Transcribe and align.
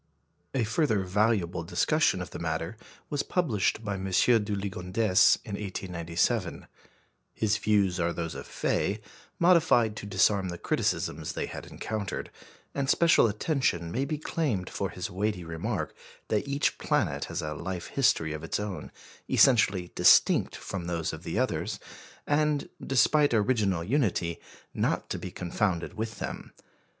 A 0.55 0.63
further 0.63 1.01
valuable 1.03 1.61
discussion 1.61 2.23
of 2.23 2.31
the 2.31 2.39
matter 2.39 2.75
was 3.11 3.21
published 3.21 3.85
by 3.85 3.93
M. 3.93 4.05
du 4.05 4.09
Ligondès 4.55 5.37
in 5.45 5.53
1897. 5.53 6.65
His 7.35 7.57
views 7.59 7.99
are 7.99 8.11
those 8.11 8.33
of 8.33 8.47
Faye, 8.47 8.99
modified 9.37 9.95
to 9.97 10.07
disarm 10.07 10.49
the 10.49 10.57
criticisms 10.57 11.33
they 11.33 11.45
had 11.45 11.67
encountered; 11.67 12.31
and 12.73 12.89
special 12.89 13.27
attention 13.27 13.91
may 13.91 14.03
be 14.03 14.17
claimed 14.17 14.71
for 14.71 14.89
his 14.89 15.11
weighty 15.11 15.43
remark 15.43 15.95
that 16.29 16.47
each 16.47 16.79
planet 16.79 17.25
has 17.25 17.43
a 17.43 17.53
life 17.53 17.89
history 17.89 18.33
of 18.33 18.43
its 18.43 18.59
own, 18.59 18.91
essentially 19.29 19.91
distinct 19.93 20.55
from 20.55 20.87
those 20.87 21.13
of 21.13 21.21
the 21.21 21.37
others, 21.37 21.79
and, 22.25 22.69
despite 22.83 23.35
original 23.35 23.83
unity, 23.83 24.39
not 24.73 25.11
to 25.11 25.19
be 25.19 25.29
confounded 25.29 25.93
with 25.93 26.17
them. 26.17 26.53